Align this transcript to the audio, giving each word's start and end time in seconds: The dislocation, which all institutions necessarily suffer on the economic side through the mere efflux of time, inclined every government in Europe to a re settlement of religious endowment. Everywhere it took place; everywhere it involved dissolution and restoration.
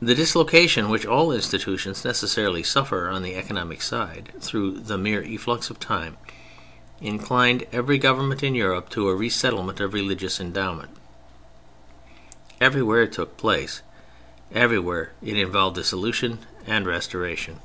The 0.00 0.14
dislocation, 0.14 0.88
which 0.88 1.04
all 1.04 1.32
institutions 1.32 2.02
necessarily 2.02 2.62
suffer 2.62 3.10
on 3.10 3.20
the 3.22 3.34
economic 3.34 3.82
side 3.82 4.32
through 4.40 4.80
the 4.80 4.96
mere 4.96 5.22
efflux 5.22 5.68
of 5.68 5.78
time, 5.78 6.16
inclined 7.02 7.64
every 7.70 7.98
government 7.98 8.42
in 8.42 8.54
Europe 8.54 8.88
to 8.92 9.08
a 9.08 9.14
re 9.14 9.28
settlement 9.28 9.78
of 9.78 9.92
religious 9.92 10.40
endowment. 10.40 10.96
Everywhere 12.58 13.02
it 13.02 13.12
took 13.12 13.36
place; 13.36 13.82
everywhere 14.50 15.12
it 15.22 15.36
involved 15.36 15.76
dissolution 15.76 16.38
and 16.66 16.86
restoration. 16.86 17.60